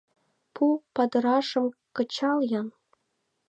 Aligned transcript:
Пу 0.53 0.65
падырашым 0.95 1.65
кычал-ян... 1.95 2.67